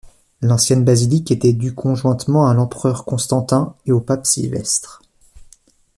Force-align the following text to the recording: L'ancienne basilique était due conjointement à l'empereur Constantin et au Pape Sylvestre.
L'ancienne 0.41 0.83
basilique 0.83 1.29
était 1.29 1.53
due 1.53 1.75
conjointement 1.75 2.47
à 2.47 2.55
l'empereur 2.55 3.05
Constantin 3.05 3.75
et 3.85 3.91
au 3.91 3.99
Pape 4.01 4.25
Sylvestre. 4.25 5.03